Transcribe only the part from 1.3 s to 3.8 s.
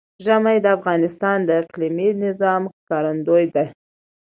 د اقلیمي نظام ښکارندوی ده.